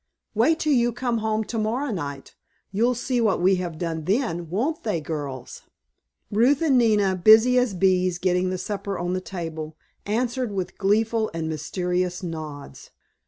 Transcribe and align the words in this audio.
Wait 0.33 0.57
till 0.59 0.73
you 0.73 0.91
come 0.91 1.19
home 1.19 1.43
to 1.43 1.59
morrow 1.59 1.91
night, 1.91 2.33
you'll 2.71 2.95
see 2.95 3.21
what 3.21 3.39
we 3.39 3.57
have 3.57 3.77
done 3.77 4.05
then, 4.05 4.49
won't 4.49 4.81
they, 4.81 4.99
girls?" 4.99 5.61
Ruth 6.31 6.59
and 6.63 6.75
Nina, 6.75 7.15
busy 7.15 7.59
as 7.59 7.75
bees 7.75 8.17
getting 8.17 8.49
the 8.49 8.57
supper 8.57 8.97
on 8.97 9.13
the 9.13 9.21
table, 9.21 9.77
answered 10.07 10.51
with 10.51 10.79
gleeful 10.79 11.29
and 11.35 11.47
mysterious 11.47 12.23
nods. 12.23 12.89